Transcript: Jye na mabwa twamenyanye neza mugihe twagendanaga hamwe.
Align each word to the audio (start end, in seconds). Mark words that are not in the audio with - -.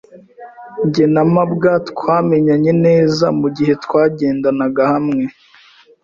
Jye 0.91 1.05
na 1.13 1.23
mabwa 1.33 1.71
twamenyanye 1.89 2.71
neza 2.85 3.25
mugihe 3.39 3.73
twagendanaga 3.83 4.83
hamwe. 4.93 5.23